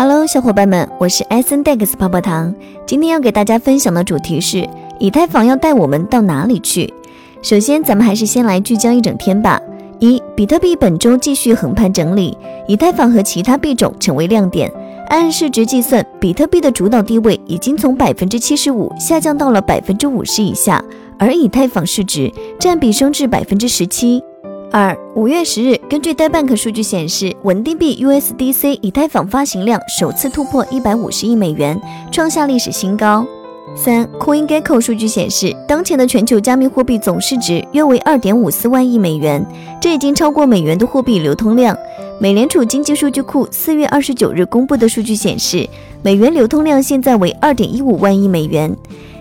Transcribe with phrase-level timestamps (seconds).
[0.00, 2.54] Hello，小伙伴们，我是 S N DEX 泡泡糖。
[2.86, 4.64] 今天要给大家分享的主题是
[5.00, 6.94] 以太坊要带我们到哪里去？
[7.42, 9.60] 首先，咱们还是先来聚焦一整天吧。
[9.98, 12.38] 一，比特币本周继续横盘整理，
[12.68, 14.72] 以太坊和其他币种成为亮点。
[15.08, 20.80] 按市值计算，比特币的主导地位已经从百分之七十五下降到了百分之五十以下，
[21.18, 24.22] 而以太坊市值占比升至百分之十七。
[24.70, 31.80] 二五月十日，根据 DeBank 数据显示，稳定币 USDC 以太坊发行量首次突破一百五十亿美元，
[32.12, 33.26] 创下历史新高。
[33.74, 39.42] 三 CoinGecko 数据显示，当前的全球加密货币总市值约为二点五四万亿美元，
[39.80, 41.74] 这已经超过美元的货币流通量。
[42.20, 45.66] 美联储经济数据库四月二十九日公布的数据显示，
[46.02, 48.76] 美元流通量现在为二点一五万亿美元。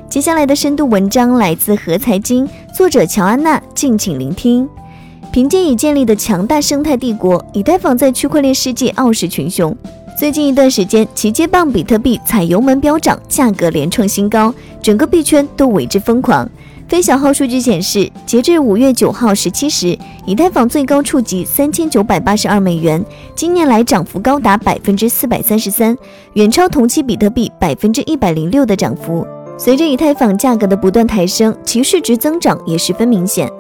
[0.09, 4.67] 接下来的深度文章来自和财经，作者乔安娜，敬请聆听。
[5.31, 9.75] 凭借已建立的强大生态帝国，以太坊在区块链世界傲视群雄。
[10.17, 16.49] 最近一段时间，其接棒比特币踩油门飙涨，价格连创新高，整个币圈都为之疯狂。
[16.87, 23.05] 非小号数据显示，截至五月九号十七时，以太坊最高触及三千九百八十二美元，
[23.35, 25.95] 今年来涨幅高达百分之四百三十三，
[26.33, 29.27] 远超同期比特币百分之一百零六的涨幅。
[29.59, 33.51] 随着以太坊价格的不断抬升，其市值增长也十分明显。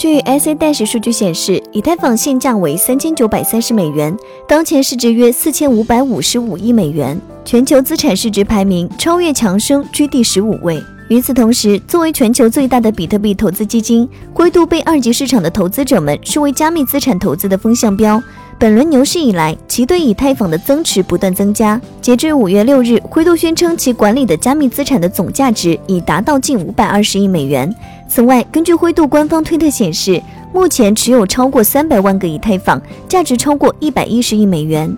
[0.00, 4.16] 据 S A Dash 数据显示，以太坊现价为三千九百三十美元，
[4.48, 10.82] 当前市值约四千五百五十五亿美元，全球资产市值排名超越强生，居第十五位。
[11.10, 18.22] 与此同时，作为全球最大的比特币投资基金，灰度被二级市场的投资者们视为加密资产投资的风向标。
[18.60, 21.80] 本轮牛市以来，其对以太坊的增持不断增加。
[22.02, 27.74] 截至五月六日，灰度宣称其管理的加密资产的总价值已达到近五百二十亿美元。
[28.06, 30.22] 此外，根据灰度官方推特显示，
[30.52, 34.94] 目前持有超过三百万个以太坊，价值超过一百一十亿美元。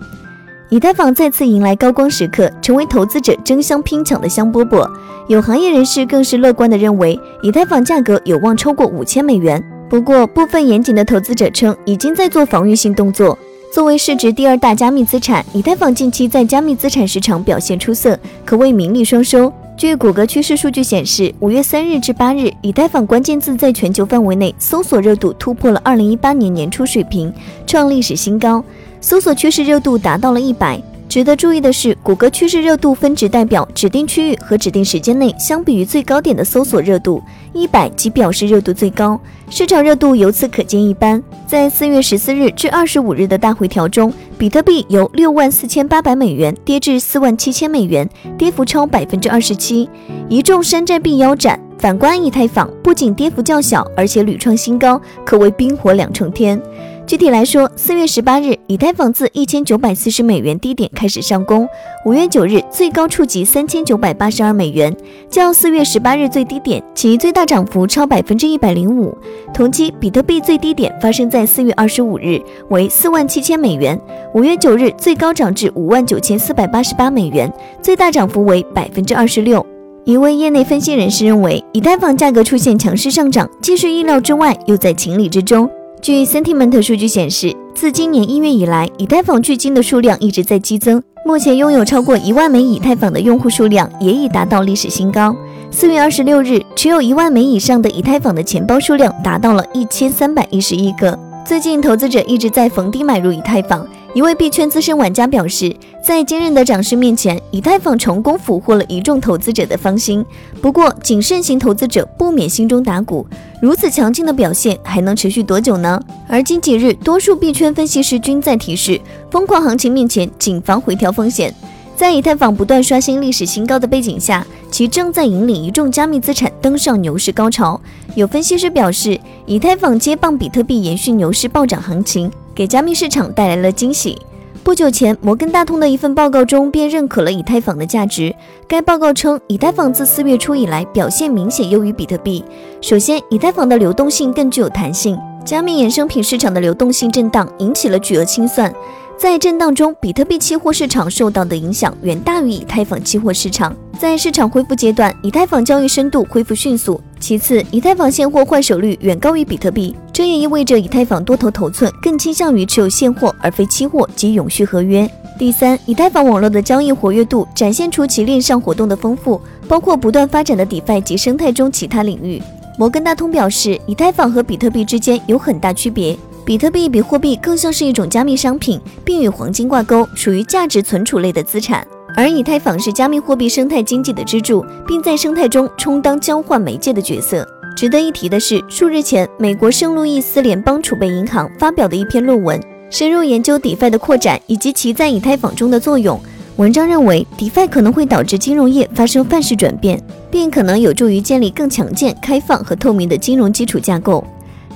[0.67, 4.85] 以太坊再次迎来高光时刻，成为投资者争相拼抢的香饽饽。
[5.29, 9.63] 有行业人士更是乐观地认为，以太坊价格有望超过五千美元。
[9.89, 13.39] 不过，部分严谨的投资者称，已经在做防御性动作。
[13.73, 19.51] 作为市值第二大加密资产，以太坊近期在加密资产市场表现出色，可谓名利双收。
[19.75, 27.33] 据谷歌趋势数据显示，五月三日至八日，以太坊关键字在全球范围内搜索热度突破了二零一八年年初水平，
[27.65, 28.63] 创历史新高，
[29.01, 30.79] 搜索趋势热度达到了一百。
[31.13, 37.21] 值得注意的是，谷歌趋势热度分值代表指定区域和指定时间内相比于最高点的搜索热度，
[37.53, 41.21] 一百即表示热度最高，市场热度由此可见一斑。
[41.45, 49.87] 在四月十四日至二十五日的大回调中，比特币由六万四千八百美元跌至四万七千美元，跌幅超百分之二十七，
[50.27, 51.59] 一众山寨币腰斩。
[51.77, 56.59] 反观以太坊，不仅跌幅较小，而且屡创新高，可谓冰火两重天。
[57.05, 61.67] 具体来说，四月十八日，以太坊自一千九百四十美元低点开始上攻，
[62.05, 64.95] 五月九日最高触及三千九百八十二美元，
[65.29, 69.15] 较四月十八日最低点，其最大涨幅超百分之一百零五。
[69.53, 73.99] 同期，比特币最低点发生在四月二十五日，为四万七千美元，
[74.33, 79.63] 五月九日最高涨至五万九千四百八十八美元，最大涨幅为百分之二十六。
[80.05, 85.69] 一位业内分析人士认为，以太坊价格出现强势上涨，既是意料之外，又在情理之中。
[86.03, 91.01] 据 Sentiment 数据显示，自今年一月以来，以太坊距今的数量一直在激增。
[91.25, 95.33] 目前拥有超过一万枚以太坊的用户数量也已达到历史新高。
[95.71, 101.17] 四月二十六日，持有一万枚以上的以太坊的钱包数量达到了一千三百一十一个。
[101.45, 103.87] 最近，投资者一直在逢低买入以太坊。
[104.13, 105.75] 一位币圈资深玩家表示，
[106.05, 110.23] 在惊人的涨势面前，以太坊成功俘获了一众投资者的芳心。
[110.61, 113.25] 不过，谨慎型投资者不免心中打鼓：
[113.59, 115.99] 如此强劲的表现还能持续多久呢？
[116.27, 119.01] 而近几日，多数币圈分析师均在提示，
[119.31, 121.51] 疯狂行情面前，谨防回调风险。
[121.95, 127.81] 在以太坊不断刷新历史新高的背景下，其正在引领一众加密资产登上牛市高潮。
[128.13, 132.31] 有分析师表示，以太坊接棒比特币延续牛市暴涨行情。
[132.55, 134.17] 给加密市场带来了惊喜。
[134.63, 138.33] 不久前，摩根大通的一份报告中便认可了以太坊的价值。
[138.65, 142.43] 该报告称，以太坊自四月初以来表现明显优于比特币。
[142.79, 148.73] 首先，以太坊的流动性更具有弹性，加密衍生品市场的流动性震荡引起了巨额清算。
[149.17, 153.75] 在震荡中，比特币期货市场受到的影响远大于以太坊期货市场。
[153.99, 156.99] 在市场恢复阶段，以太坊交易深度恢复迅速。
[157.23, 165.09] 其次，以太坊现货换手率远高于比特币，这也意味着以太坊多头头寸更倾向于持有现货而非期货及永续合约。
[165.39, 169.39] 第三，以太坊网络的交易活跃度展现出其链上活动的丰富，
[169.69, 172.43] 包括不断发展的 DeFi 及生态中其他领域。
[172.77, 176.17] 摩根大通表示，以太坊和比特币之间有很大区别。
[176.43, 181.87] 比特币比货币更像是一种加密商品，并与黄金挂钩，属于价值存储类的资产。
[182.15, 187.47] 而以太坊是加密货币生态经济的支柱，并在生态中充当交换媒介的角色。
[187.75, 192.61] 值得一提的是，数日前，美国圣路易斯联邦储备银行发表的一篇论文，
[192.91, 196.19] 深入研究 DeFi 的扩展以及其在以太坊中的作用。
[196.57, 199.99] 文章认为，DeFi 可能会导致金融业发生范式转变，
[200.29, 204.23] 并可能有助于建立更强健、开放和透明的金融基础架构。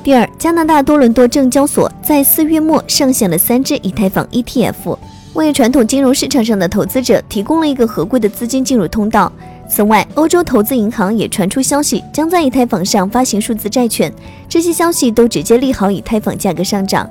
[0.03, 4.97] 第二，加拿大多伦多证交所在四月末上线了三只以太坊 ETF，
[5.45, 9.31] 为传统金融市场上的投资者提供了一个合规的资金进入通道。
[9.69, 14.11] 此外，欧洲投资银行也传出消息，将在以太坊上发行数字债券。
[14.49, 17.07] 这些消息都直接利好以太坊价格上涨。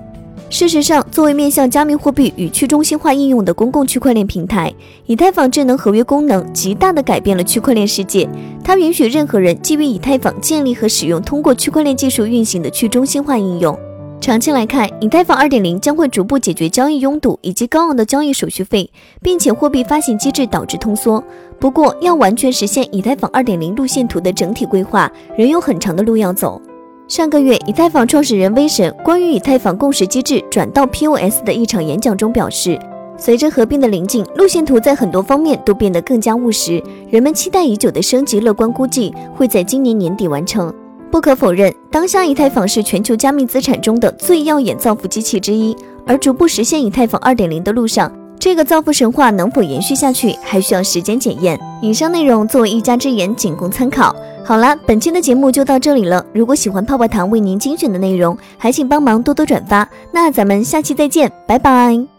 [0.49, 4.73] 事实上，作为面向加密货币与去中心化应用的公共区块链平台，
[5.07, 8.29] 以太坊智能合约功能极大地改变了区块链世界。
[8.65, 13.79] 它允许任何人基于以太坊建立和使用通过区块链技术运行的去中心化应用。
[14.21, 18.91] 长期来看，以太坊2.0将会逐步解决交易拥堵以及高昂的交易手续费，
[19.23, 21.23] 并且货币发行机制导致通缩。
[21.61, 26.61] 不过，要完全实现以太坊2.0路线图的整体规划，仍有很长的路要走。
[27.07, 32.77] 上个月，以太坊创始人威神关于以太坊共识机制转到 POS 的一场演讲中表示，
[33.17, 36.83] 随着合并的临近，路线图在很多方面都变得更加务实。
[37.11, 40.75] 人们期待已久的升级，乐观估计会在今年年底完成。
[41.11, 45.75] 不可否认，当下以太坊是全球加密资产中的最耀眼造富机器之一，
[46.07, 48.13] 而逐步实现以太坊2.0的路上。
[48.39, 51.59] 这个造富神话能否延续下去，还需要时间检验。
[51.81, 54.15] 以上内容作为一家之言，仅供参考。
[54.45, 56.25] 好了，本期的节目就到这里了。
[56.33, 59.89] 如果喜欢泡泡糖为您精选的内容，还请帮忙多多转发。
[60.13, 62.16] 那咱们下期再见，拜拜。